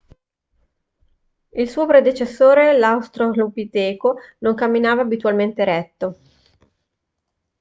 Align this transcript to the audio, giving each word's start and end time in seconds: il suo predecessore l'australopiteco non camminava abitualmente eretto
il 1.51 1.69
suo 1.69 1.85
predecessore 1.85 2.75
l'australopiteco 2.75 4.15
non 4.39 4.55
camminava 4.55 5.01
abitualmente 5.01 5.61
eretto 5.61 6.17